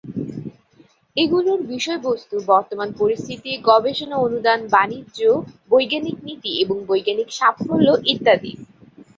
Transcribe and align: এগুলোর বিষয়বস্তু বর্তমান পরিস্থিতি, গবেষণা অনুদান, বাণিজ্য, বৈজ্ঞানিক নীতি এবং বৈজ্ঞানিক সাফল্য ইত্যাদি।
এগুলোর 1.15 1.59
বিষয়বস্তু 1.73 2.35
বর্তমান 2.47 2.89
পরিস্থিতি, 2.99 3.51
গবেষণা 3.69 4.17
অনুদান, 4.17 4.59
বাণিজ্য, 4.67 5.19
বৈজ্ঞানিক 5.71 6.17
নীতি 6.27 6.51
এবং 6.63 6.77
বৈজ্ঞানিক 6.89 7.29
সাফল্য 7.39 7.87
ইত্যাদি। 8.11 8.51